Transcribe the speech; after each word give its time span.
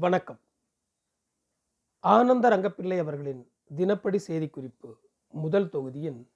வணக்கம். 0.00 0.40
ஆனந்த 2.00 2.48
ரங்கப்பிள்ளை 2.48 2.98
அவர்களின் 2.98 3.52
தினப்படி 3.76 4.18
செய்திக்குறிப்பு 4.26 4.94
முதல் 5.28 5.68
தொகுதியின் 5.68 6.30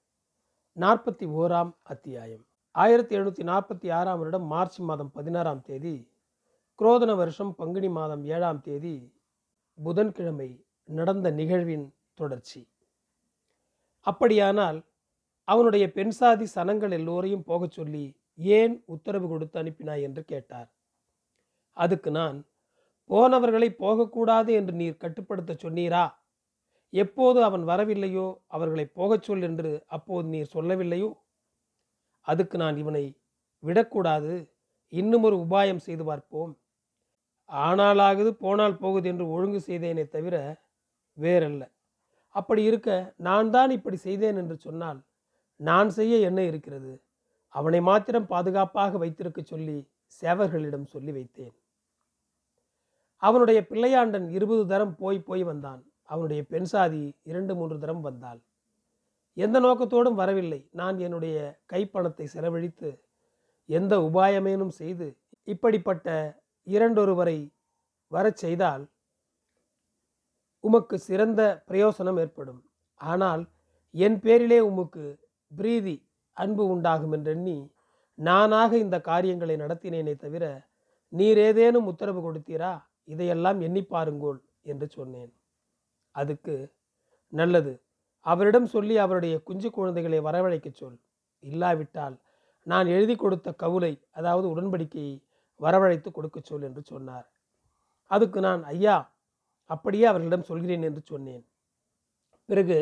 நாற்பத்தி 0.77 1.27
ஓராம் 1.27 1.75
அத்தியாயம். 1.83 2.47
ஆயிரத்தி 2.71 3.19
எழுநூற்றி 3.19 3.47
நாற்பத்தி 3.47 3.93
ஆறாம் 3.93 4.19
வருடம் 4.19 4.45
மார்ச் 4.45 4.81
மாதம் 4.81 5.11
பதினாறாம் 5.11 5.63
தேதி 5.63 6.11
குரோதன 6.79 7.17
வருஷம் 7.17 7.55
பங்குனி 7.55 7.89
மாதம் 7.89 8.25
ஏழாம் 8.25 8.61
தேதி 8.61 9.13
புதன்கிழமை 9.83 10.65
நடந்த 10.85 11.31
நிகழ்வின் 11.31 11.95
தொடர்ச்சி. 12.15 12.69
அப்படியானால் 14.01 14.83
அவனுடைய 15.45 15.93
பெண் 15.93 16.11
சாதி 16.11 16.47
சனங்கள் 16.55 16.91
எல்லோரையும் 16.91 17.43
போகச் 17.43 17.71
சொல்லி 17.71 18.17
ஏன் 18.37 18.83
உத்தரவு 18.87 19.29
கொடுத்து 19.29 19.63
அனுப்பினாய் 19.63 20.03
என்று 20.03 20.25
கேட்டார். 20.25 20.73
அதுக்கு 21.73 22.11
நான் 22.11 22.45
போனவர்களை 23.13 23.69
போகக்கூடாது 23.85 24.51
என்று 24.53 24.73
நீர் 24.81 25.03
கட்டுப்படுத்த 25.05 25.53
சொன்னீரா? 25.65 26.05
எப்போது 26.93 27.39
அவன் 27.45 27.65
வரவில்லையோ 27.65 28.27
அவர்களை 28.47 28.85
போகச் 28.99 29.27
சொல் 29.27 29.45
என்று 29.49 29.71
அப்போது 29.87 30.27
நீர் 30.29 30.55
சொல்லவில்லையோ? 30.55 31.11
அதுக்கு 32.27 32.57
நான் 32.59 32.77
இவனை 32.83 33.05
விடக்கூடாது. 33.63 34.35
இன்னும் 34.93 35.25
ஒரு 35.29 35.37
உபாயம் 35.45 35.85
செய்து 35.87 36.05
பார்ப்போம். 36.05 36.53
ஆனாலாகுது 37.51 38.31
போனால் 38.45 38.81
போகுது 38.83 39.07
என்று 39.09 39.25
ஒழுங்கு 39.35 39.61
செய்தேனே 39.69 40.05
தவிர 40.09 40.37
வேறல்ல. 41.19 41.63
அப்படி 42.35 42.63
இருக்க 42.63 42.91
நான் 43.29 43.51
தான் 43.51 43.71
இப்படி 43.71 43.97
செய்தேன் 43.97 44.39
என்று 44.43 44.57
சொன்னால் 44.67 45.01
நான் 45.61 45.91
செய்ய 45.91 46.15
என்ன 46.29 46.41
இருக்கிறது? 46.51 46.93
அவனை 47.55 47.81
மாத்திரம் 47.91 48.27
பாதுகாப்பாக 48.27 48.99
வைத்திருக்க 48.99 49.41
சொல்லி 49.43 49.77
சேவர்களிடம் 50.23 50.87
சொல்லி 50.95 51.13
வைத்தேன். 51.19 51.55
அவனுடைய 53.23 53.59
பிள்ளையாண்டன் 53.71 54.27
இருபது 54.37 54.63
தரம் 54.67 54.95
போய் 54.97 55.27
போய் 55.29 55.43
வந்தான். 55.51 55.83
அவனுடைய 56.03 56.41
பெண் 56.53 56.69
சாதி 56.73 57.03
இரண்டு 57.23 57.53
மூன்று 57.55 57.77
தரம் 57.79 58.01
வந்தாள். 58.01 58.41
எந்த 59.37 59.57
நோக்கத்தோடும் 59.61 60.19
வரவில்லை. 60.21 60.61
நான் 60.71 60.97
என்னுடைய 60.99 61.37
கைப்பணத்தை 61.73 62.25
செலவழித்து 62.35 62.91
எந்த 63.69 63.95
உபாயமேனும் 64.09 64.75
செய்து 64.81 65.07
இப்படிப்பட்ட 65.43 66.09
இரண்டொருவரை 66.67 67.39
வரச் 68.13 68.41
செய்தால் 68.45 68.85
உமக்கு 70.65 70.97
சிறந்த 70.99 71.41
பிரயோசனம் 71.69 72.19
ஏற்படும். 72.19 72.61
ஆனால் 73.01 73.43
என் 73.95 74.19
பேரிலே 74.21 74.59
உமக்கு 74.71 75.05
பிரீதி 75.57 75.97
அன்பு 76.37 76.65
உண்டாகும் 76.67 77.15
என்றெண்ணி 77.17 77.57
நானாக 78.19 78.73
இந்த 78.79 78.97
காரியங்களை 79.01 79.55
நடத்தினேனே 79.57 80.15
தவிர 80.17 80.45
நீர் 81.13 81.39
ஏதேனும் 81.39 81.89
உத்தரவு 81.91 82.21
கொடுத்தீரா? 82.21 82.73
இதையெல்லாம் 83.09 83.61
எண்ணி 83.61 83.83
பாருங்கோள் 83.85 84.41
என்று 84.63 84.87
சொன்னேன். 84.89 85.33
அதுக்கு 86.15 86.55
நல்லது 87.33 87.73
அவரிடம் 88.27 88.67
சொல்லி 88.67 88.97
அவருடைய 88.97 89.35
குஞ்சு 89.43 89.69
குழந்தைகளை 89.71 90.19
வரவழைக்கச் 90.21 90.79
சொல். 90.81 90.99
இல்லாவிட்டால் 91.43 92.17
நான் 92.67 92.87
எழுதி 92.87 93.15
கொடுத்த 93.17 93.55
கவுலை 93.63 93.93
அதாவது 94.11 94.47
உடன்படிக்கையை 94.55 95.15
வரவழைத்து 95.61 96.11
கொடுக்கச் 96.13 96.49
சொல் 96.51 96.63
என்று 96.63 96.83
சொன்னார். 96.83 97.27
அதுக்கு 98.11 98.41
நான் 98.41 98.63
ஐயா 98.65 98.97
அப்படியே 99.71 100.05
அவர்களிடம் 100.05 100.49
சொல்கிறேன் 100.51 100.83
என்று 100.83 101.03
சொன்னேன். 101.05 101.45
பிறகு 102.49 102.79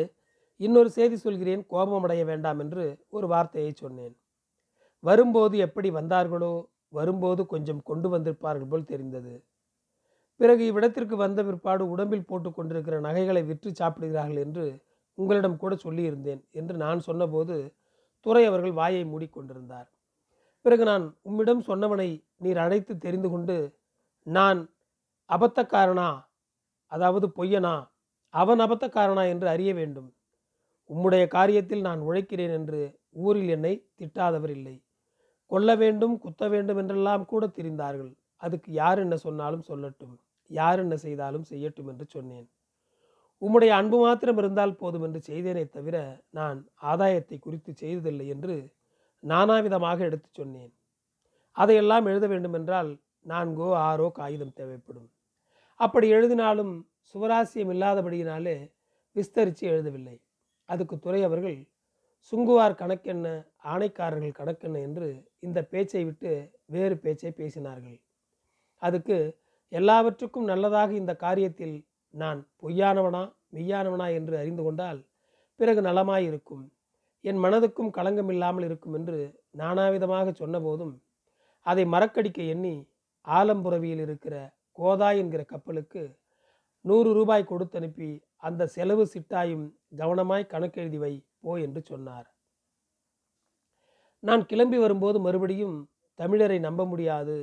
இன்னொரு 0.59 0.89
செய்தி 0.89 1.15
சொல்கிறேன் 1.15 1.61
கோபமடைய 1.69 2.25
வேண்டாம் 2.25 2.59
என்று 2.59 2.83
ஒரு 3.09 3.27
வார்த்தையை 3.27 3.71
சொன்னேன். 3.73 4.15
வரும்போது 5.03 5.57
எப்படி 5.57 5.89
வந்தார்களோ 5.89 6.53
வரும்போது 6.89 7.45
கொஞ்சம் 7.45 7.81
கொண்டு 7.83 8.07
வந்திருப்பார்கள் 8.09 8.71
போல் 8.71 8.89
தெரிந்தது. 8.93 9.33
பிறகு 10.41 10.63
இவ்விடத்திற்கு 10.65 11.15
வந்த 11.15 11.39
பிற்பாடு 11.43 11.83
உடம்பில் 11.85 12.29
போட்டு 12.29 12.49
கொண்டிருக்கிற 12.51 12.95
நகைகளை 12.99 13.41
விற்று 13.43 13.69
சாப்பிடுகிறார்கள் 13.71 14.43
என்று 14.45 14.65
உங்களிடம் 15.17 15.57
கூட 15.57 15.73
சொல்லியிருந்தேன் 15.75 16.41
என்று 16.51 16.75
நான் 16.77 16.99
சொன்னபோது 16.99 17.55
துறை 18.25 18.43
அவர்கள் 18.45 18.71
வாயை 18.71 19.03
மூடிக்கொண்டிருந்தார் 19.03 19.89
பிறகு 20.65 20.83
நான் 20.83 21.05
உம்மிடம் 21.21 21.61
சொன்னவனை 21.61 22.09
நீர் 22.37 22.57
அழைத்து 22.57 22.97
தெரிந்து 22.97 23.29
கொண்டு 23.29 23.55
நான் 24.27 24.59
அபத்தக்காரனா? 25.29 26.09
அதாவது 26.91 27.27
பொய்யனா? 27.27 27.75
அவன் 28.33 28.59
அபத்தக்காரனா? 28.59 29.23
என்று 29.23 29.47
அறிய 29.49 29.73
வேண்டும். 29.73 30.09
உம்முடைய 30.89 31.23
காரியத்தில் 31.27 31.81
நான் 31.81 32.01
உழைக்கிறேன் 32.01 32.53
என்று 32.53 32.81
ஊரில் 33.09 33.49
என்னை 33.49 33.73
திட்டாதவர் 33.99 34.49
இல்லை 34.49 34.75
கொல்ல 35.51 35.69
வேண்டும் 35.75 36.15
குத்த 36.19 36.43
வேண்டும் 36.47 36.77
என்றெல்லாம் 36.77 37.25
கூட 37.25 37.45
தெரிந்தார்கள். 37.47 38.11
அதுக்கு 38.43 38.69
யார் 38.71 38.99
என்ன 38.99 39.15
சொன்னாலும் 39.17 39.67
சொல்லட்டும். 39.67 40.15
யார் 40.59 40.81
என்ன 40.83 40.95
செய்தாலும் 41.05 41.47
செய்யட்டும் 41.51 41.89
என்று 41.91 42.05
சொன்னேன். 42.15 42.47
உம்முடைய 43.41 43.71
அன்பு 43.79 43.97
மாத்திரம் 43.97 44.39
இருந்தால் 44.41 44.79
போதும் 44.81 45.05
என்று 45.07 45.19
செய்தேனே 45.29 45.63
தவிர 45.69 45.97
நான் 46.29 46.59
ஆதாயத்தை 46.81 47.37
குறித்து 47.39 47.71
செய்ததில்லை 47.73 48.27
என்று 48.27 48.55
நானாவிதமாக 49.23 49.99
எடுத்து 50.09 50.29
சொன்னேன். 50.39 50.71
அதையெல்லாம் 51.57 52.05
எழுத 52.05 52.25
வேண்டுமென்றால் 52.27 52.91
நான்கோ 53.31 53.67
ஆறோ 53.87 54.07
காகிதம் 54.11 54.55
தேவைப்படும். 54.59 55.09
அப்படி 55.79 56.07
எழுதினாலும் 56.09 56.73
சுவராசியம் 57.11 57.71
இல்லாதபடியினாலே 57.73 58.57
விஸ்தரித்து 59.15 59.63
எழுதவில்லை. 59.71 60.17
அதுக்கு 60.69 60.95
துறை 60.99 61.21
அவர்கள் 61.23 61.59
சுங்குவார் 62.33 62.79
கணக்கென்ன 62.81 63.27
ஆணைக்காரர்கள் 63.63 64.39
கணக்கென்ன? 64.39 64.81
என்று 64.87 65.07
இந்த 65.39 65.59
பேச்சை 65.71 66.03
விட்டு 66.05 66.31
வேறு 66.65 66.95
பேச்சை 66.97 67.31
பேசினார்கள். 67.39 67.97
அதுக்கு 68.81 69.17
எல்லாவற்றுக்கும் 69.71 70.43
நல்லதாக 70.43 70.93
இந்த 70.93 71.13
காரியத்தில் 71.19 71.75
நான் 72.13 72.39
பொய்யானவனா 72.61 73.23
மெய்யானவனா 73.53 74.07
என்று 74.13 74.37
அறிந்து 74.37 74.63
கொண்டால் 74.63 74.99
பிறகு 75.59 75.81
நலமாயிருக்கும். 75.81 76.63
என் 77.21 77.39
மனதுக்கும் 77.43 77.89
களங்கம் 77.89 78.29
இல்லாமல் 78.29 78.63
இருக்கும் 78.63 78.93
என்று 78.93 79.17
நானாவிதமாக 79.57 80.27
சொன்னபோதும் 80.31 80.93
அதை 81.65 81.83
மறக்கடிக்க 81.85 82.39
எண்ணி 82.47 82.75
ஆலம்புரவியில் 83.27 83.99
இருக்கிற 83.99 84.35
கோதா 84.71 85.09
என்கிற 85.11 85.43
கப்பலுக்கு 85.43 86.03
நூறு 86.85 87.09
ரூபாய் 87.13 87.43
கொடுத்து 87.43 87.77
அனுப்பி 87.77 88.09
அந்த 88.37 88.67
செலவு 88.67 89.03
சிட்டாயும் 89.13 89.65
கவனமாய் 89.97 90.51
கணக்கெழுதி 90.53 90.97
வை 90.97 91.13
போ 91.39 91.51
என்று 91.59 91.81
சொன்னார். 91.81 92.27
நான் 94.23 94.45
கிளம்பி 94.45 94.77
வரும்போது 94.77 95.19
மறுபடியும் 95.19 95.77
தமிழரை 96.19 96.59
நம்ப 96.59 96.85
முடியாது 96.85 97.37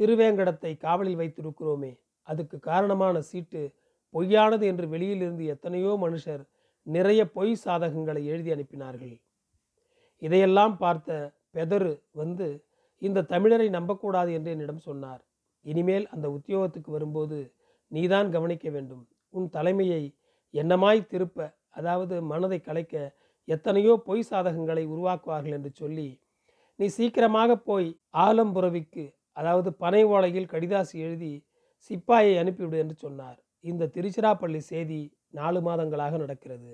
திருவேங்கடத்தை 0.00 0.72
காவலில் 0.76 1.20
வைத்திருக்கிறோமே. 1.20 1.92
அதுக்கு 2.28 2.56
காரணமான 2.60 3.20
சீட்டு 3.20 3.62
பொய்யானது 4.14 4.64
என்று 4.66 4.86
வெளியிலிருந்து 4.88 5.44
எத்தனையோ 5.44 5.92
மனுஷர் 6.04 6.42
நிறைய 6.86 7.20
பொய் 7.30 7.54
சாதகங்களை 7.54 8.22
எழுதி 8.26 8.50
அனுப்பினார்கள். 8.54 9.14
இதையெல்லாம் 10.22 10.74
பார்த்த 10.76 11.10
பெதரு 11.54 11.92
வந்து 12.12 12.48
இந்த 13.02 13.26
தமிழரை 13.32 13.68
நம்பக்கூடாது 13.70 14.30
என்று 14.32 14.50
என்னிடம் 14.50 14.86
சொன்னார். 14.88 15.22
இனிமேல் 15.66 16.06
அந்த 16.08 16.26
உத்தியோகத்துக்கு 16.30 16.90
வரும்போது 16.90 17.38
நீதான் 17.92 18.28
கவனிக்க 18.30 18.66
வேண்டும். 18.70 19.04
உன் 19.34 19.48
தலைமையை 19.48 20.02
என்னமாய் 20.54 21.08
திருப்ப 21.08 21.38
அதாவது 21.70 22.14
மனதை 22.22 22.58
கலைக்க 22.60 22.94
எத்தனையோ 23.48 23.92
பொய் 24.06 24.28
சாதகங்களை 24.30 24.84
உருவாக்குவார்கள் 24.86 25.56
என்று 25.58 25.70
சொல்லி 25.72 26.08
நீ 26.78 26.86
சீக்கிரமாக 26.88 27.56
போய் 27.68 27.88
ஆலம்புறவிக்கு 28.16 29.04
அதாவது 29.40 29.70
பனை 29.82 30.02
ஓலையில் 30.14 30.50
கடிதாசி 30.52 30.96
எழுதி 31.06 31.32
சிப்பாயை 31.90 32.34
அனுப்பிவிடு 32.42 32.78
என்று 32.84 32.96
சொன்னார். 33.04 33.38
இந்த 33.64 33.90
திருச்சிராப்பள்ளி 33.94 34.60
செய்தி 34.70 35.00
நாலு 35.38 35.58
மாதங்களாக 35.60 36.14
நடக்கிறது. 36.18 36.70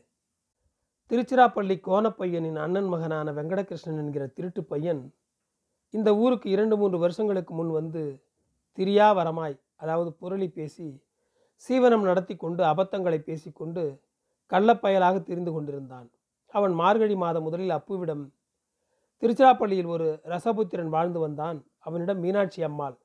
திருச்சிராப்பள்ளி 1.10 1.77
கோணப்பையனின் 1.88 2.59
அண்ணன் 2.65 2.88
மகனான 2.93 3.32
வெங்கடகிருஷ்ணன் 3.32 4.00
என்கிற 4.03 4.25
திருட்டு 4.37 4.62
பையன் 4.65 5.03
இந்த 5.94 6.10
ஊருக்கு 6.22 6.49
இரண்டு 6.50 6.75
மூன்று 6.77 6.99
வருஷங்களுக்கு 6.99 7.53
முன் 7.54 7.71
வந்து 7.71 8.03
திரியாவரமாய் 8.78 9.56
அதாவது 9.83 10.10
புரளி 10.21 10.48
பேசி 10.56 10.87
சீவனம் 11.65 12.07
நடத்தி 12.09 12.34
கொண்டு 12.36 12.62
அபத்தங்களை 12.62 13.19
பேசிக்கொண்டு 13.28 13.83
கள்ளப்பயலாக 14.53 15.22
திரிந்து 15.28 15.53
கொண்டிருந்தான். 15.53 16.09
அவன் 16.54 16.74
மார்கழி 16.80 17.16
மாதம் 17.16 17.42
முதலில் 17.42 17.77
அப்புவிடம் 17.78 18.24
திருச்சிராப்பள்ளியில் 19.22 19.92
ஒரு 19.95 20.07
ரசபுத்திரன் 20.33 20.92
வாழ்ந்து 20.97 21.19
வந்தான். 21.19 21.59
அவனிடம் 21.86 22.22
மீனாட்சி 22.24 22.60
அம்மாள் 22.68 22.97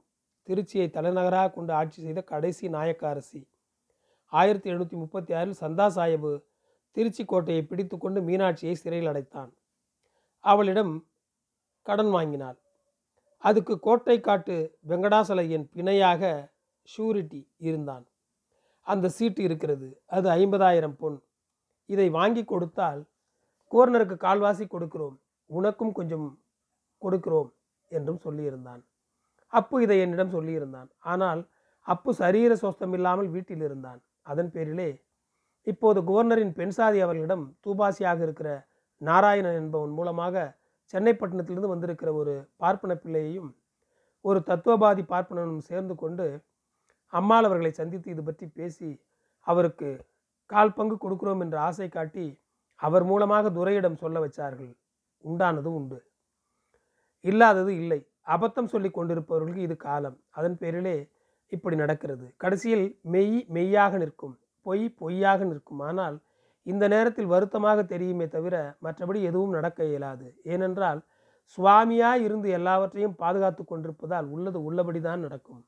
திருச்சியை 0.48 0.86
தலைநகராக 0.90 1.52
கொண்டு 1.56 1.74
ஆட்சி 1.74 2.00
செய்த 2.06 2.20
கடைசி 2.32 2.66
நாயக்க 2.70 3.04
அரசி 3.10 3.42
ஆயிரத்தி 4.34 4.68
எழுநூற்றி 4.72 4.98
முப்பத்தி 5.04 5.32
ஆறில் 5.40 5.60
சந்தா 5.62 5.86
சாஹிபு 5.98 6.32
திருச்சி 6.96 7.24
கோட்டையை 7.26 7.64
பிடித்து 7.64 7.96
கொண்டு 7.98 8.20
மீனாட்சியை 8.22 8.76
சிறையில் 8.82 9.10
அடைத்தான். 9.12 9.52
அவளிடம் 10.40 10.94
கடன் 11.82 12.12
வாங்கினாள். 12.16 12.58
அதுக்கு 13.44 13.74
கோட்டை 13.80 14.18
காட்டு 14.20 14.56
வெங்கடாசலையின் 14.90 15.66
பிணையாக 15.76 16.52
ஷூரிட்டி 16.88 17.42
இருந்தான். 17.58 18.06
அந்த 18.88 19.10
சீட்டு 19.10 19.42
இருக்கிறது 19.44 19.88
அது 20.16 20.28
ஐம்பதாயிரம் 20.30 20.98
பொன். 21.02 21.18
இதை 21.86 22.08
வாங்கி 22.10 22.44
கொடுத்தால் 22.44 23.02
கோர்னருக்கு 23.72 24.18
கால்வாசி 24.28 24.66
கொடுக்கிறோம் 24.68 25.18
உனக்கும் 25.50 25.94
கொஞ்சம் 26.00 26.28
கொடுக்கிறோம். 27.02 27.50
என்றும் 27.98 28.24
சொல்லியிருந்தான். 28.26 28.82
அப்பு 29.54 29.76
இதை 29.86 29.98
என்னிடம் 30.04 30.36
சொல்லியிருந்தான். 30.36 30.90
ஆனால் 31.12 31.42
அப்பு 31.88 32.12
சரீர 32.14 32.52
சொஸ்தம் 32.56 32.94
இல்லாமல் 32.98 33.30
வீட்டில் 33.36 33.64
இருந்தான். 33.68 34.02
அதன் 34.22 34.52
பேரிலே 34.56 34.90
இப்போது 35.68 36.00
கவர்னரின் 36.10 36.54
பெண்சாதி 36.60 37.00
அவர்களிடம் 37.06 37.46
தூபாசியாக 37.66 38.20
இருக்கிற 38.28 38.50
நாராயணன் 39.02 39.60
என்பவன் 39.62 39.94
மூலமாக 39.98 40.36
சென்னைப்பட்டினத்திலிருந்து 40.94 41.74
வந்திருக்கிற 41.74 42.10
ஒரு 42.14 42.34
பார்ப்பன 42.58 42.94
பிள்ளையையும் 42.96 43.50
ஒரு 44.26 44.40
தத்துவபாதி 44.50 45.04
பார்ப்பனனும் 45.12 45.68
சேர்ந்து 45.70 45.96
கொண்டு 45.96 46.26
அம்மாள் 47.14 47.48
அவர்களை 47.48 47.72
சந்தித்து 47.72 48.08
இது 48.14 48.24
பற்றி 48.24 48.46
பேசி 48.58 48.90
அவருக்கு 49.48 49.90
கால் 50.50 50.76
பங்கு 50.78 50.96
கொடுக்கிறோம் 50.98 51.42
என்ற 51.46 51.56
ஆசை 51.60 51.88
காட்டி 51.90 52.26
அவர் 52.80 53.04
மூலமாக 53.04 53.50
துரையிடம் 53.50 54.02
சொல்ல 54.04 54.20
வச்சார்கள். 54.20 54.72
உண்டானது 55.24 55.70
உண்டு. 55.80 55.98
இல்லாதது 57.22 57.72
இல்லை. 57.76 58.00
அபத்தம் 58.36 58.72
சொல்லி 58.74 58.90
கொண்டிருப்பவர்களுக்கு 58.90 59.64
இது 59.68 59.76
காலம். 59.78 60.18
அதன் 60.30 60.58
பேரிலே 60.58 60.98
இப்படி 61.48 61.76
நடக்கிறது. 61.76 62.26
கடைசியில் 62.38 62.86
மெய் 63.14 63.46
மெய்யாக 63.56 63.98
நிற்கும் 63.98 64.36
பொய் 64.66 64.86
பொய்யாக 65.00 65.44
நிற்கும். 65.44 65.80
ஆனால் 65.80 66.18
இந்த 66.66 66.88
நேரத்தில் 66.88 67.26
வருத்தமாக 67.26 67.84
தெரியுமே 67.84 68.28
தவிர 68.28 68.56
மற்றபடி 68.86 69.20
எதுவும் 69.30 69.56
நடக்க 69.58 69.84
இயலாது. 69.84 70.28
ஏனென்றால் 70.44 71.02
சுவாமியாய் 71.54 72.24
இருந்து 72.28 72.50
எல்லாவற்றையும் 72.50 73.16
பாதுகாத்து 73.16 73.64
கொண்டிருப்பதால் 73.66 74.28
உள்ளது 74.36 74.60
உள்ளபடிதான் 74.72 75.24
நடக்கும். 75.26 75.62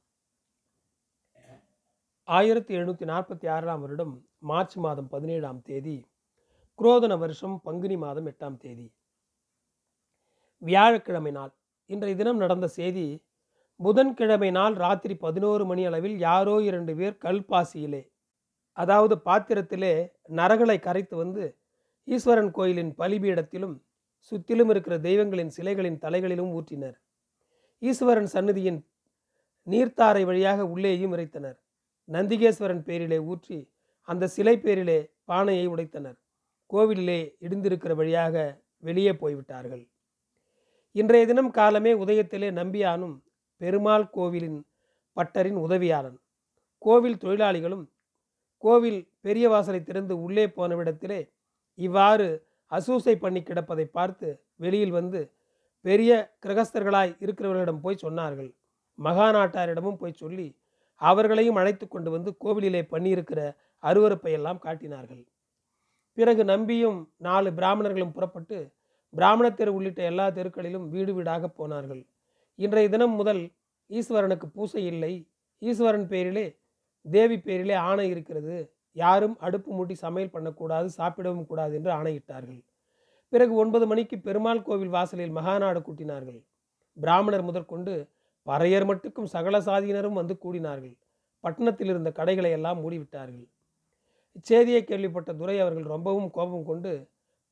ஆயிரத்தி 2.28 2.72
எழுநூற்றி 2.78 3.06
நாற்பத்தி 3.12 3.48
ஆறாம் 3.50 3.82
வருடம் 3.82 4.14
மார்ச் 4.50 4.76
மாதம் 4.78 5.10
பதினேழாம் 5.10 5.62
தேதி 5.62 5.96
குரோதன 6.80 7.18
வருஷம் 7.18 7.56
பங்குனி 7.64 7.98
மாதம் 7.98 8.28
எட்டாம் 8.28 8.58
தேதி. 8.58 8.88
வியாழக்கிழமை 10.64 11.32
நாள் 11.32 11.54
இன்றைய 11.90 12.16
தினம் 12.16 12.38
நடந்த 12.38 12.68
செய்தி 12.68 13.06
புதன்கிழமை 13.80 14.50
நாள் 14.52 14.74
ராத்திரி 14.74 15.16
பதினோரு 15.16 15.66
மணி 15.66 15.86
அளவில் 15.86 16.18
யாரோ 16.20 16.56
இரண்டு 16.62 16.96
பேர் 16.96 17.16
கல்பாசியிலே 17.26 18.02
அதாவது 18.72 19.16
பாத்திரத்திலே 19.26 19.94
நரகளை 20.40 20.80
கரைத்து 20.80 21.16
வந்து 21.16 21.44
ஈஸ்வரன் 22.08 22.52
கோயிலின் 22.52 22.94
பலிபீடத்திலும் 22.98 23.76
சுற்றிலும் 24.32 24.70
இருக்கிற 24.70 24.96
தெய்வங்களின் 25.00 25.52
சிலைகளின் 25.58 26.02
தலைகளிலும் 26.04 26.52
ஊற்றினர். 26.58 26.98
ஈஸ்வரன் 27.82 28.30
சந்நிதியின் 28.36 28.80
நீர்த்தாரை 29.68 30.24
வழியாக 30.26 30.66
உள்ளேயும் 30.66 31.14
இறைத்தனர். 31.14 31.58
நந்திகேஸ்வரன் 32.10 32.84
பேரிலே 32.84 33.20
ஊற்றி 33.32 33.60
அந்த 34.08 34.28
சிலை 34.28 34.56
பேரிலே 34.60 35.00
பானையை 35.26 35.66
உடைத்தனர். 35.68 36.18
கோவிலிலே 36.70 37.22
இடிந்திருக்கிற 37.46 37.94
வழியாக 37.96 38.36
வெளியே 38.80 39.14
போய்விட்டார்கள். 39.14 39.84
இன்றைய 40.96 41.26
தினம் 41.26 41.50
காலமே 41.50 41.92
உதயத்திலே 41.94 42.50
நம்பியானும் 42.52 43.14
பெருமாள் 43.62 44.10
கோவிலின் 44.10 44.60
பட்டரின் 45.18 45.58
உதவியாளன். 45.66 46.18
கோவில் 46.78 47.18
தொழிலாளிகளும் 47.18 47.86
கோவில் 48.58 49.00
பெரிய 49.22 49.50
வாசலை 49.50 49.84
திறந்து 49.84 50.22
உள்ளே 50.22 50.46
போனவிடத்திலே 50.48 51.32
இவ்வாறு 51.80 52.28
அசூசை 52.72 53.16
பண்ணி 53.16 53.42
கிடப்பதை 53.42 53.86
பார்த்து 53.86 54.28
வெளியில் 54.56 54.92
வந்து 54.92 55.22
பெரிய 55.82 56.38
கிரகஸ்தர்களாய் 56.46 57.16
இருக்கிறவர்களிடம் 57.20 57.82
போய் 57.82 58.04
சொன்னார்கள். 58.04 58.52
மகாநாட்டாரிடமும் 59.00 59.98
போய் 59.98 60.20
சொல்லி 60.22 60.48
அவர்களையும் 61.02 61.56
அழைத்து 61.56 61.88
கொண்டு 61.88 62.12
வந்து 62.12 62.38
கோவிலிலே 62.46 62.84
பண்ணியிருக்கிற 62.92 63.40
அருவறுப்பை 63.84 64.32
எல்லாம் 64.32 64.60
காட்டினார்கள். 64.60 65.26
பிறகு 66.18 66.44
நம்பியும் 66.46 67.00
நாலு 67.18 67.50
பிராமணர்களும் 67.52 68.12
புறப்பட்டு 68.12 68.58
பிராமண 69.14 69.52
தெரு 69.52 69.74
உள்ளிட்ட 69.74 70.04
எல்லா 70.04 70.28
தெருக்களிலும் 70.28 70.88
வீடு 70.90 71.14
வீடாக 71.14 71.48
போனார்கள். 71.48 72.06
இன்றைய 72.56 72.90
தினம் 72.90 73.12
முதல் 73.12 73.52
ஈஸ்வரனுக்கு 73.90 74.46
பூசை 74.54 74.86
இல்லை. 74.86 75.28
ஈஸ்வரன் 75.60 76.08
பேரிலே 76.08 76.60
தேவி 77.02 77.40
பேரிலே 77.40 77.74
ஆணை 77.74 78.10
இருக்கிறது. 78.10 78.74
யாரும் 78.92 79.36
அடுப்பு 79.40 79.70
மூட்டி 79.78 79.92
சமையல் 79.92 80.30
பண்ணக்கூடாது 80.30 80.90
சாப்பிடவும் 80.90 81.46
கூடாது 81.46 81.74
என்று 81.76 81.92
ஆணையிட்டார்கள். 81.92 82.64
பிறகு 83.30 83.54
ஒன்பது 83.54 83.88
மணிக்கு 83.88 84.20
பெருமாள் 84.20 84.62
கோவில் 84.62 84.90
வாசலில் 84.90 85.36
மகாநாடு 85.36 85.80
கூட்டினார்கள். 85.82 86.44
பிராமணர் 86.94 87.44
முதற்கொண்டு 87.44 88.10
பறையர் 88.46 88.86
மட்டுக்கும் 88.90 89.32
சகல 89.36 89.60
சாதியினரும் 89.60 90.14
வந்து 90.14 90.38
கூடினார்கள். 90.44 90.96
பட்டணத்தில் 91.40 91.88
இருந்த 91.88 92.12
கடைகளை 92.12 92.52
எல்லாம் 92.52 92.80
மூடிவிட்டார்கள். 92.84 93.48
இச்செய்தியை 94.36 94.82
கேள்விப்பட்ட 94.82 95.34
துரை 95.34 95.60
அவர்கள் 95.60 95.84
ரொம்பவும் 95.84 96.30
கோபம் 96.32 96.66
கொண்டு 96.66 96.92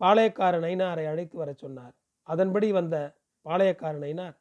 பாளையக்கார 0.02 0.56
நைனாரை 0.60 1.06
அழைத்து 1.06 1.38
வரச் 1.38 1.58
சொன்னார். 1.58 1.94
அதன்படி 2.28 2.72
வந்த 2.72 2.96
பாளையக்கார 3.46 3.96
நைனார் 4.06 4.36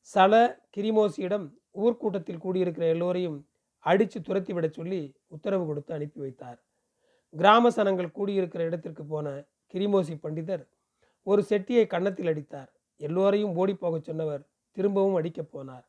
சல 0.00 0.62
கிரிமோசியிடம் 0.76 1.46
ஊர்க்கூட்டத்தில் 1.74 2.42
கூடியிருக்கிற 2.44 2.84
எல்லோரையும் 2.88 3.38
அடித்து 3.78 4.20
துரத்திவிடச் 4.20 4.76
சொல்லி 4.78 5.14
உத்தரவு 5.26 5.66
கொடுத்து 5.66 5.94
அனுப்பி 5.94 6.20
வைத்தார். 6.20 6.58
கிராம 7.34 7.70
சனங்கள் 7.70 8.14
கூடியிருக்கிற 8.14 8.62
இடத்திற்கு 8.64 9.04
போன 9.04 9.46
கிரிமோசி 9.74 10.14
பண்டிதர் 10.22 10.64
ஒரு 11.22 11.44
செட்டியை 11.48 11.86
கன்னத்தில் 11.86 12.26
அடித்தார். 12.26 12.70
எல்லோரையும் 12.96 13.56
ஓடி 13.56 13.74
போகச் 13.74 14.04
சொன்னவர் 14.04 14.42
திரும்பவும் 14.76 15.16
அடிக்கப் 15.20 15.52
போனார். 15.52 15.84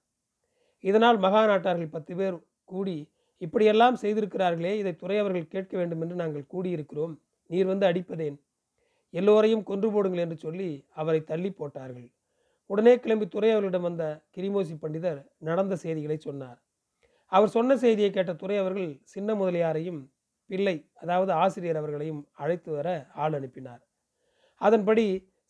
இதனால் 0.80 1.20
மகாநாட்டார்கள் 1.20 1.92
பத்து 1.92 2.16
பேர் 2.16 2.38
கூடி 2.64 2.98
இப்படியெல்லாம் 3.38 3.98
செய்திருக்கிறார்களே 4.02 4.74
இதை 4.74 4.96
துறை 4.96 5.18
அவர்கள் 5.18 5.48
கேட்க 5.48 5.78
வேண்டும் 5.78 6.02
என்று 6.02 6.16
நாங்கள் 6.16 6.50
கூடியிருக்கிறோம். 6.54 7.14
நீர் 7.50 7.66
வந்து 7.66 7.88
அடிப்பதேன். 7.88 8.38
எல்லோரையும் 9.20 9.64
கொன்று 9.64 9.88
போடுங்கள் 9.92 10.24
என்று 10.26 10.38
சொல்லி 10.38 10.70
அவரை 11.02 11.20
தள்ளி 11.24 11.50
போட்டார்கள். 11.52 12.08
உடனே 12.70 12.94
கிளம்பி 13.00 13.26
துறை 13.28 13.50
அவர்களிடம் 13.52 13.88
வந்த 13.88 14.04
கிரிமோசி 14.36 14.76
பண்டிதர் 14.84 15.20
நடந்த 15.50 15.74
செய்திகளை 15.76 16.18
சொன்னார். 16.18 16.60
அவர் 17.32 17.50
சொன்ன 17.50 17.78
செய்தியை 17.78 18.10
கேட்ட 18.12 18.34
துறை 18.34 18.58
அவர்கள் 18.58 18.90
சின்ன 19.14 19.30
முதலியாரையும் 19.34 20.02
பிள்ளை 20.50 20.76
அதாவது 21.02 21.32
ஆசிரியர் 21.44 21.80
அவர்களையும் 21.82 22.22
அழைத்து 22.34 22.72
வர 22.72 22.88
ஆள் 23.24 23.34
அனுப்பினார். 23.34 23.82
அதன்படி 24.62 25.06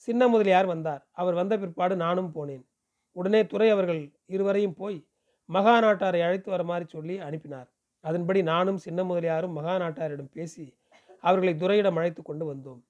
சின்ன 0.08 0.28
முதலியார் 0.28 0.66
வந்தார். 0.66 1.02
அவர் 1.12 1.34
வந்த 1.34 1.54
பிற்பாடு 1.58 1.96
நானும் 1.96 2.32
போனேன். 2.36 2.64
உடனே 3.16 3.42
துறை 3.46 3.70
அவர்கள் 3.70 4.02
இருவரையும் 4.36 4.78
போய் 4.82 4.98
மகா 5.50 5.76
நாட்டாரை 5.82 6.22
அழைத்து 6.28 6.50
வருமாறு 6.52 6.86
சொல்லி 6.88 7.16
அனுப்பினார். 7.28 7.70
அதன்படி 8.04 8.40
நானும் 8.52 8.78
சின்ன 8.78 9.00
முதலியாரும் 9.04 9.56
மகா 9.58 9.76
நாட்டாரிடம் 9.78 10.34
பேசி 10.38 10.66
அவர்களை 11.24 11.54
துறையிடம் 11.56 11.98
அழைத்து 12.00 12.22
கொண்டு 12.24 12.46
வந்தோம். 12.54 12.82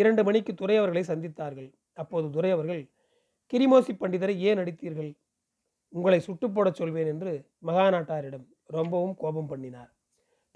இரண்டு 0.00 0.22
மணிக்கு 0.24 0.52
துரை 0.54 0.76
அவர்களை 0.76 1.02
சந்தித்தார்கள். 1.08 1.70
அப்போது 2.02 2.26
துரை 2.30 2.50
அவர்கள் 2.50 2.82
கிரிமோசி 3.52 3.92
பண்டிதரை 4.00 4.34
ஏன் 4.48 4.60
அடித்தீர்கள்? 4.62 5.10
உங்களை 5.92 6.18
சுட்டு 6.20 6.46
போடச் 6.50 6.78
சொல்வேன் 6.80 7.06
என்று 7.06 7.32
மகாநாட்டாரிடம் 7.68 8.46
ரொம்பவும் 8.76 9.14
கோபம் 9.14 9.50
பண்ணினார். 9.52 9.90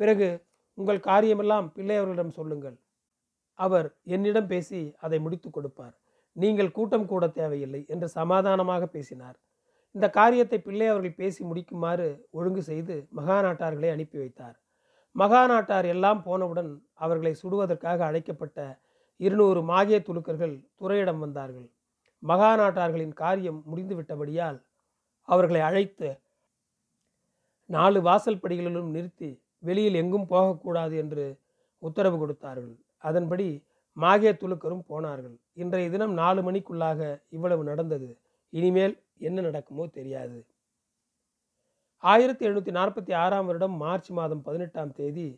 பிறகு 0.00 0.28
உங்கள் 0.78 1.00
காரியமெல்லாம் 1.08 1.66
பிள்ளையவர்களிடம் 1.76 2.36
சொல்லுங்கள். 2.38 2.76
அவர் 3.54 3.86
என்னிடம் 4.14 4.46
பேசி 4.46 4.80
அதை 5.04 5.18
முடித்து 5.18 5.50
கொடுப்பார். 5.50 5.94
நீங்கள் 6.36 6.74
கூட்டம் 6.78 7.06
கூட 7.06 7.24
தேவையில்லை 7.40 7.82
என்று 7.88 8.08
சமாதானமாக 8.08 8.86
பேசினார். 8.86 9.36
இந்த 9.94 10.06
காரியத்தை 10.10 10.58
பிள்ளை 10.60 10.86
அவர்கள் 10.86 11.18
பேசி 11.20 11.40
முடிக்குமாறு 11.44 12.08
ஒழுங்கு 12.30 12.62
செய்து 12.62 12.94
மகாநாட்டார்களை 13.18 13.90
அனுப்பி 13.90 14.18
வைத்தார். 14.18 14.56
மகாநாட்டார் 15.16 15.86
எல்லாம் 15.94 16.20
போனவுடன் 16.22 16.70
அவர்களை 17.04 17.32
சுடுவதற்காக 17.42 18.04
அழைக்கப்பட்ட 18.04 18.58
இருநூறு 19.20 19.60
மாகிய 19.62 19.98
துலுக்கர்கள் 20.08 20.54
துறையிடம் 20.80 21.18
வந்தார்கள். 21.18 21.68
மகாநாட்டார்களின் 22.22 23.14
காரியம் 23.22 23.64
முடிந்துவிட்டபடியால் 23.70 24.58
அவர்களை 25.28 25.60
அழைத்து 25.60 26.08
நாலு 27.70 28.02
வாசல் 28.02 28.42
படிகளிலும் 28.42 28.90
நிறுத்தி 28.90 29.30
வெளியில் 29.58 29.94
எங்கும் 29.94 30.26
போகக்கூடாது 30.26 30.96
என்று 30.96 31.24
உத்தரவு 31.82 32.16
கொடுத்தார்கள். 32.18 32.74
அதன்படி 32.98 33.48
மாகிய 33.96 34.30
துலுக்கரும் 34.32 34.84
போனார்கள். 34.86 35.36
இன்றைய 35.52 35.90
தினம் 35.90 36.12
நாலு 36.12 36.40
மணிக்குள்ளாக 36.42 37.00
இவ்வளவு 37.28 37.62
நடந்தது. 37.64 38.08
இனிமேல் 38.52 38.94
என்ன 39.18 39.40
நடக்குமோ 39.40 39.84
தெரியாது. 39.86 40.38
ஆயிரத்தி 42.02 42.46
எழுநூற்றி 42.46 42.72
நாற்பத்தி 42.78 43.12
ஆறாம் 43.14 43.46
வருடம் 43.46 43.76
மார்ச் 43.76 44.10
மாதம் 44.10 44.42
பதினெட்டாம் 44.42 44.92
தேதி 44.92 45.28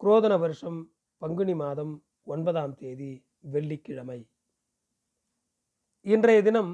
குரோதன 0.00 0.38
வருஷம் 0.38 0.78
பங்குனி 1.22 1.54
மாதம் 1.54 1.92
ஒன்பதாம் 2.26 2.74
தேதி 2.74 3.10
வெள்ளிக்கிழமை. 3.52 4.20
இன்றைய 6.02 6.42
தினம் 6.42 6.72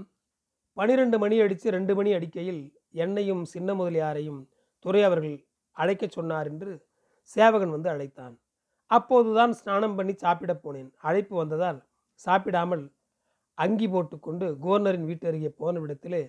பனிரெண்டு 0.77 1.17
மணி 1.19 1.37
அடித்து 1.41 1.71
ரெண்டு 1.71 1.95
மணி 1.95 2.11
அடிக்கையில் 2.13 2.63
என்னையும் 3.05 3.43
சின்ன 3.45 3.75
முதலியாரையும் 3.75 4.41
துறை 4.85 5.03
அவர்கள் 5.03 5.37
அழைக்கச் 5.77 6.17
சொன்னார் 6.17 6.47
என்று 6.47 6.73
சேவகன் 7.23 7.71
வந்து 7.71 7.89
அழைத்தான். 7.89 8.35
அப்போதுதான் 8.87 9.53
ஸ்நானம் 9.53 9.97
பண்ணி 9.99 10.15
சாப்பிட 10.25 10.53
போனேன். 10.55 10.91
அழைப்பு 11.09 11.35
வந்ததால் 11.37 11.81
சாப்பிடாமல் 12.15 12.85
அங்கி 13.55 13.87
போட்டுக்கொண்டு 13.89 14.47
கவர்னரின் 14.65 15.09
வீட்டு 15.11 15.27
அருகே 15.29 15.51
போன 15.61 15.81
விடத்திலே 15.81 16.23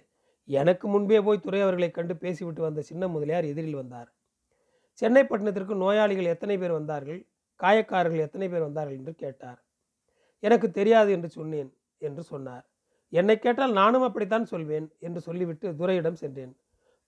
எனக்கு 0.48 0.86
முன்பே 0.88 1.20
போய் 1.22 1.46
துறை 1.46 1.62
அவர்களை 1.62 1.90
கண்டு 1.92 2.16
பேசிவிட்டு 2.18 2.62
வந்த 2.62 2.82
சின்ன 2.82 3.08
முதலியார் 3.08 3.50
எதிரில் 3.52 3.80
வந்தார். 3.82 4.10
சென்னை 5.02 5.24
பட்டணத்திற்கு 5.24 5.76
நோயாளிகள் 5.84 6.34
எத்தனை 6.34 6.56
பேர் 6.58 6.80
வந்தார்கள்? 6.80 7.22
காயக்காரர்கள் 7.60 8.26
எத்தனை 8.26 8.48
பேர் 8.50 8.68
வந்தார்கள் 8.68 8.98
என்று 9.00 9.14
கேட்டார். 9.16 9.60
எனக்கு 10.44 10.68
தெரியாது 10.72 11.10
என்று 11.12 11.30
சொன்னேன் 11.30 11.70
என்று 12.02 12.24
சொன்னார். 12.24 12.64
என்னை 13.14 13.36
கேட்டால் 13.40 13.74
நானும் 13.74 14.06
அப்படித்தான் 14.08 14.46
சொல்வேன் 14.46 14.88
என்று 15.00 15.20
சொல்லிவிட்டு 15.22 15.68
துரையிடம் 15.76 16.22
சென்றேன். 16.22 16.54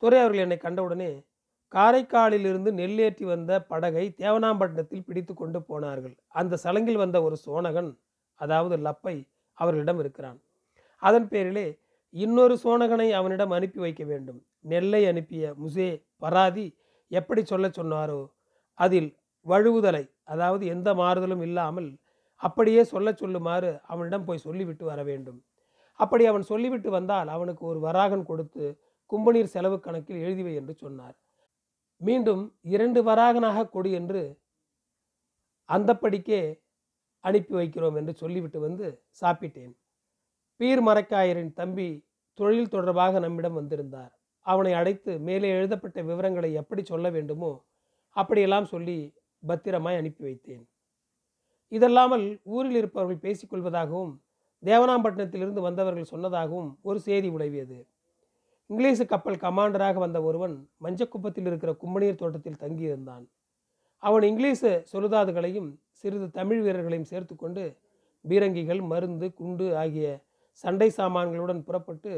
துரை 0.04 0.20
அவர்கள் 0.20 0.44
என்னை 0.46 0.58
கண்டவுடனே 0.58 1.12
காரைக்காலிலிருந்து 1.74 2.72
நெல்லேற்றி 2.72 3.26
வந்த 3.26 3.52
படகை 3.62 4.06
தேவனாம்பட்டினத்தில் 4.24 5.06
பிடித்து 5.08 5.34
கொண்டு 5.34 5.60
போனார்கள். 5.62 6.16
அந்த 6.30 6.60
சலங்கில் 6.66 7.02
வந்த 7.04 7.18
ஒரு 7.22 7.38
சோனகன் 7.46 7.90
அதாவது 8.42 8.76
லப்பை 8.78 9.16
அவர்களிடம் 9.58 10.00
இருக்கிறான். 10.00 10.38
அதன் 11.04 11.28
பேரிலே 11.28 11.68
இன்னொரு 12.14 12.56
சோனகனை 12.64 13.08
அவனிடம் 13.12 13.54
அனுப்பி 13.58 13.80
வைக்க 13.80 14.04
வேண்டும். 14.04 14.40
நெல்லை 14.72 15.02
அனுப்பிய 15.06 15.54
முசே 15.64 15.90
பராதி 16.18 16.68
எப்படி 17.12 17.42
சொல்ல 17.44 17.68
சொன்னாரோ 17.80 18.22
அதில் 18.80 19.10
வழுவுதலை 19.46 20.04
அதாவது 20.24 20.64
எந்த 20.76 20.90
மாறுதலும் 20.94 21.44
இல்லாமல் 21.48 21.90
அப்படியே 22.42 22.82
சொல்ல 22.84 23.10
சொல்லுமாறு 23.22 23.70
அவனிடம் 23.84 24.26
போய் 24.28 24.46
சொல்லிவிட்டு 24.48 24.86
வர 24.86 25.00
வேண்டும். 25.04 25.40
அப்படி 26.00 26.24
அவன் 26.26 26.46
சொல்லிவிட்டு 26.52 26.90
வந்தால் 26.90 27.30
அவனுக்கு 27.36 27.64
ஒரு 27.66 27.80
வராகன் 27.80 28.26
கொடுத்து 28.26 28.64
கும்பநீர் 29.12 29.54
செலவு 29.54 29.78
கணக்கில் 29.80 30.24
எழுதிவை 30.26 30.54
என்று 30.54 30.74
சொன்னார். 30.74 31.16
மீண்டும் 32.02 32.44
இரண்டு 32.76 33.00
வராகனாக 33.04 33.68
கொடு 33.76 33.90
என்று 34.00 34.22
அந்தப்படிக்கே 35.70 36.42
அனுப்பி 37.24 37.54
வைக்கிறோம் 37.60 37.98
என்று 38.00 38.14
சொல்லிவிட்டு 38.14 38.60
வந்து 38.60 38.88
சாப்பிட்டேன். 39.22 39.74
பீர் 40.60 40.82
மரக்காயரின் 40.88 41.54
தம்பி 41.54 41.88
தொழில் 42.40 42.74
தொடர்பாக 42.74 43.20
நம்மிடம் 43.20 43.58
வந்திருந்தார். 43.60 44.12
அவனை 44.46 44.72
அடைத்து 44.74 45.12
மேலே 45.28 45.50
எழுதப்பட்ட 45.58 46.00
விவரங்களை 46.10 46.50
எப்படி 46.62 46.82
சொல்ல 46.92 47.10
வேண்டுமோ 47.10 47.52
அப்படியெல்லாம் 48.16 48.68
சொல்லி 48.74 48.98
பத்திரமாய் 49.46 50.00
அனுப்பி 50.00 50.24
வைத்தேன். 50.24 50.64
இதல்லாமல் 51.72 52.26
ஊரில் 52.44 52.78
இருப்பவர்கள் 52.80 53.24
பேசிக்கொள்வதாகவும் 53.26 54.14
தேவனாம்பட்டினத்திலிருந்து 54.64 55.62
வந்தவர்கள் 55.62 56.12
சொன்னதாகவும் 56.14 56.70
ஒரு 56.82 57.00
செய்தி 57.00 57.30
உடைவியது 57.30 57.80
இங்கிலீஷு 58.70 59.06
கப்பல் 59.06 59.42
கமாண்டராக 59.42 60.00
வந்த 60.00 60.20
ஒருவன் 60.22 60.56
மஞ்சக்குப்பத்தில் 60.84 61.46
இருக்கிற 61.46 61.72
கும்பநீர் 61.74 62.22
தோட்டத்தில் 62.22 62.62
தங்கியிருந்தான். 62.64 63.26
அவன் 64.04 64.24
இங்கிலீஷு 64.24 64.72
சொலுதாதுகளையும் 64.92 65.70
சிறிது 66.00 66.28
தமிழ் 66.30 66.62
வீரர்களையும் 66.62 67.10
சேர்த்துக்கொண்டு 67.12 67.64
பீரங்கிகள் 68.26 68.82
மருந்து 68.82 69.28
குண்டு 69.34 69.66
ஆகிய 69.78 70.08
சண்டை 70.64 70.90
சாமான்களுடன் 70.98 71.62
புறப்பட்டு 71.64 72.12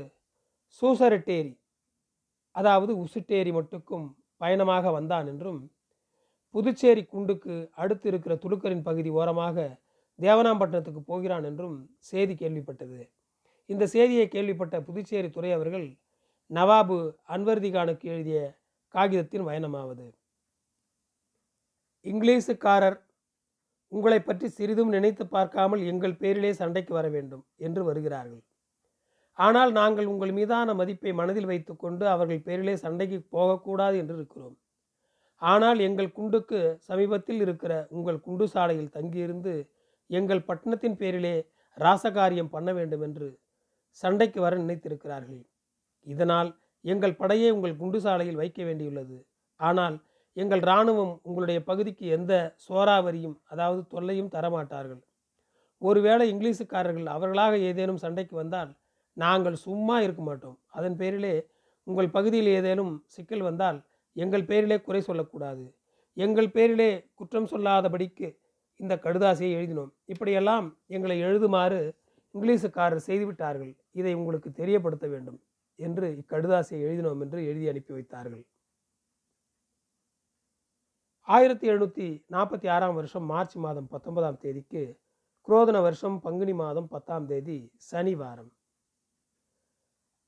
சூசரட்டேரி 0.81 1.53
அதாவது 2.55 2.91
உசுட்டேரி 3.03 3.51
மட்டுக்கும் 3.51 4.05
பயணமாக 4.38 4.91
வந்தான் 4.91 5.27
என்றும் 5.27 5.60
புதுச்சேரி 6.55 7.03
குண்டுக்கு 7.05 7.55
அடுத்து 7.75 8.07
இருக்கிற 8.07 8.33
துளுக்கரின் 8.35 8.87
பகுதி 8.87 9.09
ஓரமாக 9.09 9.67
தேவனாம்பட்டினத்துக்கு 10.19 11.01
போகிறான் 11.05 11.43
என்றும் 11.43 11.75
செய்தி 11.99 12.33
கேள்விப்பட்டது. 12.33 12.99
இந்த 13.69 13.83
செய்தியை 13.87 14.27
கேள்விப்பட்ட 14.27 14.75
புதுச்சேரி 14.81 15.29
துறை 15.29 15.51
அவர்கள் 15.51 15.87
நவாபு 16.51 16.97
அன்வர்திகானுக்கு 17.29 18.05
எழுதிய 18.13 18.39
காகிதத்தின் 18.93 19.47
பயணமாவது. 19.47 20.05
இங்கிலீஷுக்காரர் 22.05 22.97
உங்களை 23.91 24.19
பற்றி 24.19 24.47
சிறிதும் 24.49 24.93
நினைத்து 24.95 25.23
பார்க்காமல் 25.27 25.81
எங்கள் 25.85 26.19
பேரிலே 26.21 26.51
சண்டைக்கு 26.53 26.93
வர 26.93 27.07
வேண்டும் 27.09 27.43
என்று 27.57 27.81
வருகிறார்கள். 27.83 28.43
ஆனால் 29.39 29.71
நாங்கள் 29.71 30.05
உங்கள் 30.05 30.31
மீதான 30.31 30.73
மதிப்பை 30.73 31.11
மனதில் 31.13 31.49
வைத்துக்கொண்டு 31.51 32.05
அவர்கள் 32.07 32.45
பேரிலே 32.47 32.75
சண்டைக்கு 32.75 33.19
போகக்கூடாது 33.35 33.95
என்று 33.97 34.15
இருக்கிறோம். 34.15 34.55
ஆனால் 35.41 35.79
எங்கள் 35.79 36.15
குண்டுக்கு 36.17 36.60
சமீபத்தில் 36.89 37.41
இருக்கிற 37.41 37.74
உங்கள் 37.89 38.20
குண்டு 38.20 38.46
சாலையில் 38.48 38.94
தங்கியிருந்து 38.96 39.53
எங்கள் 40.10 40.48
பட்டணத்தின் 40.50 40.98
பேரிலே 40.98 41.36
ராசகாரியம் 41.77 42.53
பண்ண 42.56 42.70
வேண்டும் 42.74 43.01
என்று 43.01 43.27
சண்டைக்கு 44.03 44.39
வர 44.41 44.53
நினைத்திருக்கிறார்கள். 44.58 45.41
இதனால் 46.08 46.50
எங்கள் 46.86 47.20
படையை 47.22 47.50
உங்கள் 47.51 47.79
குண்டு 47.82 48.00
சாலையில் 48.01 48.39
வைக்க 48.41 48.60
வேண்டியுள்ளது. 48.63 49.17
ஆனால் 49.60 49.96
எங்கள் 50.38 50.62
இராணுவம் 50.62 51.13
உங்களுடைய 51.24 51.60
பகுதிக்கு 51.63 52.06
எந்த 52.08 52.34
சோறாவரியும் 52.67 53.38
அதாவது 53.46 53.82
தொல்லையும் 53.88 54.34
தரமாட்டார்கள். 54.36 55.01
ஒருவேளை 55.82 56.25
இங்கிலீஷுக்காரர்கள் 56.34 57.08
அவர்களாக 57.15 57.58
ஏதேனும் 57.70 58.03
சண்டைக்கு 58.03 58.36
வந்தால் 58.36 58.72
நாங்கள் 59.13 59.56
சும்மா 59.65 59.96
இருக்க 60.00 60.22
மாட்டோம். 60.22 60.58
அதன் 60.77 60.98
பேரிலே 61.01 61.36
உங்கள் 61.88 62.10
பகுதியில் 62.10 62.50
ஏதேனும் 62.60 62.94
சிக்கல் 63.15 63.41
வந்தால் 63.41 63.79
எங்கள் 64.24 64.45
பேரிலே 64.50 64.77
குறை 64.81 65.01
சொல்லக்கூடாது. 65.01 65.63
எங்கள் 66.17 66.50
பேரிலே 66.51 66.89
குற்றம் 67.13 67.50
சொல்லாதபடிக்கு 67.53 68.27
இந்த 68.75 68.93
கடுதாசியை 68.95 69.51
எழுதினோம். 69.57 69.91
இப்படியெல்லாம் 70.05 70.67
எங்களை 70.88 71.17
எழுதுமாறு 71.24 71.79
இங்கிலீஷுக்காரர் 72.36 73.07
செய்துவிட்டார்கள். 73.07 73.74
இதை 73.91 74.13
உங்களுக்கு 74.13 74.50
தெரியப்படுத்த 74.51 75.07
வேண்டும் 75.07 75.39
என்று 75.75 76.07
இக்கடுதாசியை 76.19 76.81
எழுதினோம் 76.88 77.21
என்று 77.21 77.39
எழுதி 77.45 77.67
அனுப்பி 77.67 77.93
வைத்தார்கள். 77.93 78.43
ஆயிரத்தி 81.21 81.65
எழுநூற்றி 81.69 82.07
நாற்பத்தி 82.31 82.67
ஆறாம் 82.69 82.95
வருஷம் 82.95 83.25
மார்ச் 83.25 83.55
மாதம் 83.55 83.88
பத்தொன்பதாம் 83.88 84.38
தேதிக்கு 84.38 84.83
குரோதன 85.47 85.81
வருஷம் 85.81 86.17
பங்குனி 86.19 86.53
மாதம் 86.53 86.88
பத்தாம் 86.88 87.27
தேதி 87.27 87.57
சனிவாரம். 87.75 88.51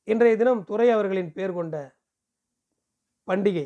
இன்றைய 0.08 0.36
தினம் 0.38 0.64
துறை 0.64 0.90
அவர்களின் 0.90 1.32
பேர் 1.32 1.54
கொண்ட 1.54 1.76
பண்டிகை 3.28 3.66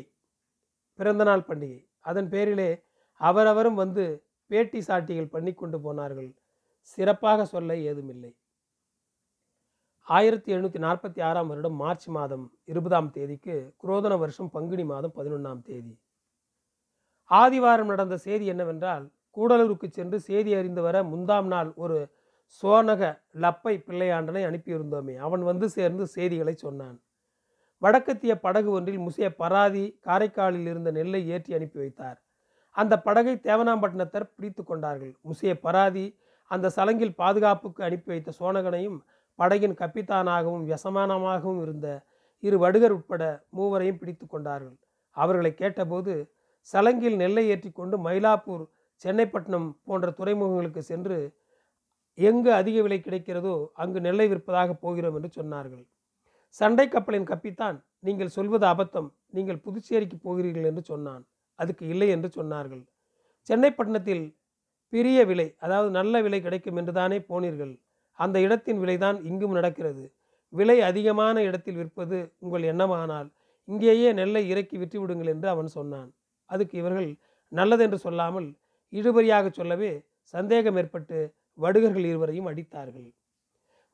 பிறந்தநாள் 0.94 1.46
பண்டிகை. 1.48 1.86
அதன் 2.00 2.28
பேரிலே 2.28 2.84
அவரவரும் 3.20 3.74
வந்து 3.74 4.04
பேட்டி 4.46 4.80
சாட்டிகள் 4.86 5.32
பண்ணி 5.34 5.52
கொண்டு 5.52 5.80
போனார்கள். 5.80 6.34
சிறப்பாக 6.80 7.44
சொல்ல 7.44 7.76
ஏதுமில்லை. 7.76 8.36
ஆயிரத்தி 10.06 10.54
எழுநூற்றி 10.54 10.80
நாற்பத்தி 10.86 11.22
ஆறாம் 11.22 11.48
வருடம் 11.48 11.74
மார்ச் 11.74 12.08
மாதம் 12.08 12.52
இருபதாம் 12.64 13.10
தேதிக்கு 13.10 13.74
குரோதன 13.82 14.18
வருஷம் 14.18 14.50
பங்குனி 14.50 14.84
மாதம் 14.84 15.14
பதினொன்றாம் 15.16 15.62
தேதி. 15.62 15.98
ஆதிவாரம் 17.30 17.86
நடந்த 17.86 18.16
செய்தி 18.16 18.46
என்னவென்றால் 18.46 19.10
கூடலூருக்கு 19.36 19.88
சென்று 19.88 20.20
செய்தி 20.20 20.54
அறிந்து 20.54 20.82
வர 20.82 21.02
முந்தாம் 21.02 21.46
நாள் 21.46 21.72
ஒரு 21.76 21.98
சோனக 22.62 23.02
லப்பை 23.34 23.74
பிள்ளையாண்டனை 23.86 24.42
அனுப்பியிருந்தோமே. 24.48 25.16
அவன் 25.16 25.42
வந்து 25.42 25.68
சேர்ந்து 25.68 26.06
செய்திகளை 26.06 26.54
சொன்னான். 26.54 27.02
வடக்கத்திய 27.82 28.34
படகு 28.44 28.70
ஒன்றில் 28.76 29.00
முசிய 29.06 29.26
பராதி 29.40 29.84
காரைக்காலில் 30.06 30.68
இருந்த 30.72 30.90
நெல்லை 30.98 31.20
ஏற்றி 31.34 31.52
அனுப்பி 31.58 31.78
வைத்தார். 31.82 32.18
அந்த 32.76 32.94
படகை 33.06 33.34
தேவனாம்பட்டினத்தர் 33.48 34.30
பிடித்து 34.36 34.62
கொண்டார்கள். 34.64 35.14
முசிய 35.28 35.52
பராதி 35.66 36.04
அந்த 36.50 36.66
சலங்கில் 36.76 37.18
பாதுகாப்புக்கு 37.22 37.80
அனுப்பி 37.88 38.10
வைத்த 38.12 38.32
சோனகனையும் 38.40 38.98
படகின் 39.38 39.76
கப்பித்தானாகவும் 39.80 40.64
வியசமானமாகவும் 40.68 41.60
இருந்த 41.64 41.88
இரு 42.42 42.56
வடுகர் 42.64 42.94
உட்பட 42.96 43.22
மூவரையும் 43.56 44.00
பிடித்து 44.00 44.26
கொண்டார்கள். 44.26 44.76
அவர்களை 45.16 45.52
கேட்டபோது 45.62 46.12
சலங்கில் 46.68 47.16
நெல்லை 47.22 47.44
ஏற்றி 47.54 47.70
கொண்டு 47.70 47.96
மயிலாப்பூர் 48.06 48.64
சென்னைப்பட்டினம் 49.04 49.68
போன்ற 49.88 50.08
துறைமுகங்களுக்கு 50.18 50.82
சென்று 50.90 51.18
எங்கு 52.18 52.50
அதிக 52.60 52.76
விலை 52.84 52.98
கிடைக்கிறதோ 53.00 53.54
அங்கு 53.82 54.00
நெல்லை 54.06 54.26
விற்பதாக 54.32 54.72
போகிறோம் 54.84 55.16
என்று 55.18 55.30
சொன்னார்கள். 55.38 55.84
சண்டை 56.60 56.86
கப்பலின் 56.88 57.28
கப்பித்தான் 57.30 57.76
நீங்கள் 58.06 58.34
சொல்வது 58.36 58.66
அபத்தம். 58.72 59.08
நீங்கள் 59.36 59.62
புதுச்சேரிக்கு 59.64 60.16
போகிறீர்கள் 60.26 60.68
என்று 60.70 60.82
சொன்னான். 60.90 61.22
அதுக்கு 61.58 61.84
இல்லை 61.94 62.08
என்று 62.16 62.28
சொன்னார்கள். 62.38 62.82
சென்னைப்பட்டினத்தில் 63.48 64.24
பெரிய 64.92 65.18
விலை 65.30 65.46
அதாவது 65.64 65.90
நல்ல 65.98 66.20
விலை 66.24 66.40
கிடைக்கும் 66.46 66.78
என்று 66.80 66.92
தானே 67.00 67.18
போனீர்கள். 67.30 67.72
அந்த 68.18 68.36
இடத்தின் 68.46 68.80
விலைதான் 68.82 69.18
இங்கும் 69.30 69.56
நடக்கிறது. 69.58 70.04
விலை 70.52 70.76
அதிகமான 70.88 71.36
இடத்தில் 71.48 71.78
விற்பது 71.80 72.18
உங்கள் 72.44 72.64
எண்ணமானால் 72.72 73.28
இங்கேயே 73.68 74.08
நெல்லை 74.20 74.42
இறக்கி 74.52 74.76
விற்று 74.82 74.98
விடுங்கள் 75.02 75.32
என்று 75.34 75.48
அவன் 75.54 75.70
சொன்னான். 75.78 76.10
அதுக்கு 76.50 76.74
இவர்கள் 76.82 77.10
நல்லதென்று 77.52 77.98
சொல்லாமல் 78.06 78.48
இழுபறியாக 78.92 79.46
சொல்லவே 79.58 79.92
சந்தேகம் 80.34 80.78
ஏற்பட்டு 80.82 81.18
வடுகர்கள் 81.58 82.06
இருவரையும் 82.10 82.48
அடித்தார்கள். 82.50 83.08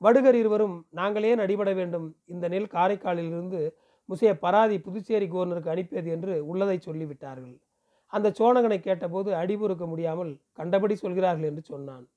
வடுகர் 0.03 0.35
இருவரும் 0.35 0.87
நாங்களே 0.91 1.35
நடிபட 1.35 1.45
அடிபட 1.45 1.75
வேண்டும். 1.75 2.17
இந்த 2.25 2.49
நெல் 2.49 2.67
காரைக்காலிலிருந்து 2.67 3.75
முசைய 4.09 4.39
பராதி 4.39 4.81
புதுச்சேரி 4.81 5.27
கவர்னருக்கு 5.27 5.69
அனுப்பியது 5.69 6.11
என்று 6.11 6.47
உள்ளதை 6.47 6.81
சொல்லிவிட்டார்கள். 6.87 7.61
அந்த 8.07 8.33
சோனகனை 8.39 8.81
கேட்டபோது 8.81 9.35
அடிபொறுக்க 9.35 9.87
முடியாமல் 9.87 10.41
கண்டபடி 10.53 10.95
சொல்கிறார்கள் 10.95 11.49
என்று 11.49 11.63
சொன்னான். 11.63 12.09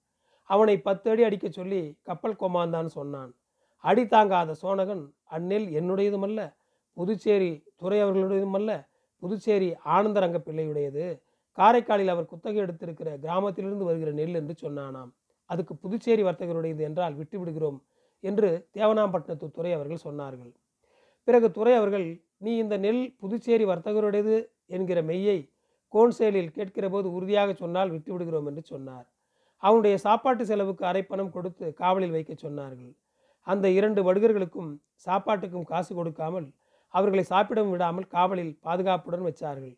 அவனை 0.43 0.79
பத்து 0.81 1.11
அடி 1.11 1.23
அடிக்க 1.23 1.49
சொல்லி 1.49 1.97
கப்பல் 2.03 2.39
கொமாந்தான் 2.39 2.85
சொன்னான். 2.85 3.35
அடி 3.77 4.07
தாங்காத 4.07 4.55
சோனகன் 4.61 5.13
அந்நெல் 5.31 5.67
என்னுடையதுமல்ல 5.79 6.53
புதுச்சேரி 6.93 7.63
துறை 7.75 8.03
அவர்களுடையதுமல்ல 8.03 8.87
புதுச்சேரி 9.19 9.75
ஆனந்தரங்க 9.85 10.39
பிள்ளையுடையது. 10.45 11.21
காரைக்காலில் 11.57 12.07
அவர் 12.07 12.25
குத்தகை 12.25 12.61
எடுத்திருக்கிற 12.61 13.19
கிராமத்திலிருந்து 13.19 13.85
வருகிற 13.85 14.11
நெல் 14.11 14.33
என்று 14.33 14.55
சொன்னானாம். 14.61 15.11
அதுக்கு 15.53 15.73
புதுச்சேரி 15.83 16.23
வர்த்தகருடையது 16.27 16.83
என்றால் 16.89 17.17
விட்டுவிடுகிறோம் 17.19 17.79
என்று 18.23 18.49
தேவனாம்பட்டினத்து 18.77 19.47
துறை 19.57 19.71
அவர்கள் 19.77 20.05
சொன்னார்கள். 20.07 20.51
பிறகு 21.27 21.47
துறை 21.57 21.73
அவர்கள் 21.79 22.07
நீ 22.45 22.51
இந்த 22.63 22.75
நெல் 22.85 23.03
புதுச்சேரி 23.21 23.65
வர்த்தகருடையது 23.71 24.37
என்கிற 24.75 24.99
மெய்யை 25.09 25.39
கோன்சேலில் 25.93 26.53
கேட்கிற 26.57 26.85
போது 26.93 27.07
உறுதியாக 27.17 27.49
சொன்னால் 27.61 27.91
விட்டு 27.95 28.11
விடுகிறோம் 28.13 28.47
என்று 28.49 28.63
சொன்னார். 28.71 29.05
அவனுடைய 29.63 29.95
சாப்பாட்டு 30.05 30.43
செலவுக்கு 30.49 30.83
அரைப்பணம் 30.91 31.33
கொடுத்து 31.35 31.65
காவலில் 31.81 32.15
வைக்க 32.15 32.33
சொன்னார்கள். 32.35 32.91
அந்த 33.47 33.65
இரண்டு 33.77 34.01
வடுகர்களுக்கும் 34.07 34.71
சாப்பாட்டுக்கும் 35.05 35.69
காசு 35.71 35.91
கொடுக்காமல் 35.99 36.47
அவர்களை 36.93 37.23
சாப்பிடவும் 37.31 37.73
விடாமல் 37.73 38.11
காவலில் 38.15 38.53
பாதுகாப்புடன் 38.65 39.25
வச்சார்கள். 39.27 39.75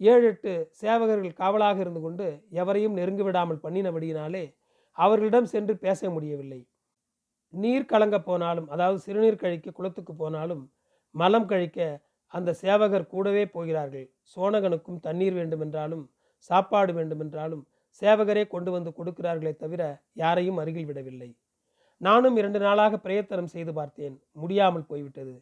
ஏழு 0.00 0.26
எட்டு 0.30 0.52
சேவகர்கள் 0.80 1.38
காவலாக 1.40 1.78
இருந்து 1.84 2.00
கொண்டு 2.04 2.26
எவரையும் 2.60 2.96
நெருங்கி 2.98 3.24
விடாமல் 3.26 3.62
பண்ணினபடியினாலே 3.64 4.44
அவர்களிடம் 4.98 5.50
சென்று 5.54 5.74
பேச 5.78 6.10
முடியவில்லை. 6.10 6.60
நீர் 7.54 7.90
கலங்க 7.92 8.16
போனாலும் 8.20 8.68
அதாவது 8.68 8.98
சிறுநீர் 8.98 9.42
கழிக்க 9.42 9.68
குளத்துக்கு 9.70 10.12
போனாலும் 10.14 10.62
மலம் 11.14 11.48
கழிக்க 11.50 11.78
அந்த 12.34 12.50
சேவகர் 12.62 13.10
கூடவே 13.12 13.44
போகிறார்கள். 13.54 14.06
சோனகனுக்கும் 14.32 15.02
தண்ணீர் 15.06 15.36
வேண்டுமென்றாலும் 15.38 16.04
சாப்பாடு 16.50 16.92
வேண்டுமென்றாலும் 16.92 17.62
சேவகரே 18.02 18.44
கொண்டு 18.48 18.70
வந்து 18.70 18.90
கொடுக்கிறார்களே 18.98 19.52
தவிர 19.56 19.82
யாரையும் 20.12 20.58
அருகில் 20.58 20.88
விடவில்லை. 20.90 21.30
நானும் 22.00 22.36
இரண்டு 22.40 22.58
நாளாக 22.58 22.96
பிரயத்தனம் 22.96 23.50
செய்து 23.54 23.72
பார்த்தேன். 23.72 24.14
முடியாமல் 24.32 24.88
போய்விட்டது. 24.90 25.34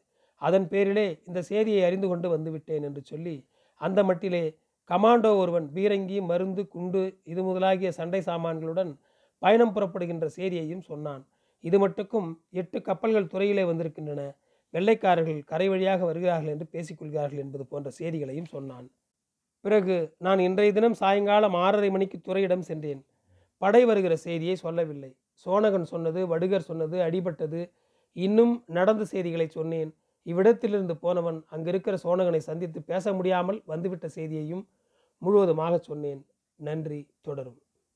அதன் 0.42 0.66
பேரிலே 0.68 1.06
இந்த 1.28 1.40
செய்தியை 1.42 1.82
அறிந்து 1.88 2.08
கொண்டு 2.08 2.28
வந்துவிட்டேன் 2.34 2.86
என்று 2.88 3.02
சொல்லி 3.04 3.36
அந்த 3.80 4.00
மட்டிலே 4.04 4.44
கமாண்டோ 4.90 5.30
ஒருவன் 5.36 5.66
பீரங்கி 5.74 6.18
மருந்து 6.30 6.62
குண்டு 6.68 7.02
இது 7.24 7.40
முதலாகிய 7.42 7.90
சண்டை 7.98 8.20
சாமான்களுடன் 8.28 8.92
பயணம் 9.38 9.74
புறப்படுகின்ற 9.74 10.26
செய்தியையும் 10.26 10.80
சொன்னான். 10.80 11.26
இது 11.60 11.88
மட்டுக்கும் 11.88 12.28
எட்டு 12.50 12.82
கப்பல்கள் 12.82 13.26
துறையிலே 13.26 13.64
வந்திருக்கின்றன. 13.64 14.22
வெள்ளைக்காரர்கள் 14.74 15.44
கரை 15.44 15.68
வழியாக 15.68 16.04
வருகிறார்கள் 16.04 16.52
என்று 16.54 16.66
பேசிக்கொள்கிறார்கள் 16.72 17.38
என்பது 17.38 17.66
போன்ற 17.66 17.90
செய்திகளையும் 17.90 18.44
சொன்னான். 18.44 18.90
பிறகு 19.60 20.14
நான் 20.18 20.38
இன்றைய 20.38 20.72
தினம் 20.72 20.94
சாயங்காலம் 20.94 21.54
ஆறரை 21.54 21.90
மணிக்கு 21.90 22.20
துறையிடம் 22.20 22.62
சென்றேன். 22.62 23.04
படை 23.58 23.84
வருகிற 23.84 24.16
செய்தியை 24.16 24.56
சொல்லவில்லை. 24.56 25.16
சோனகன் 25.46 25.82
சொன்னது 25.82 26.20
வடுகர் 26.26 26.68
சொன்னது 26.70 26.98
அடிபட்டது. 26.98 27.70
இன்னும் 28.12 28.64
நடந்த 28.66 29.04
செய்திகளை 29.04 29.48
சொன்னேன். 29.48 29.94
இவ்விடத்திலிருந்து 30.22 30.96
போனவன் 30.96 31.44
அங்கிருக்கிற 31.50 31.96
சோனகனை 32.02 32.36
சந்தித்து 32.36 32.82
பேச 32.82 33.12
முடியாமல் 33.12 33.62
வந்துவிட்ட 33.66 34.08
செய்தியையும் 34.08 34.68
முழுவதுமாக 35.18 35.78
சொன்னேன். 35.78 36.26
நன்றி. 36.56 37.08
தொடரும். 37.20 37.58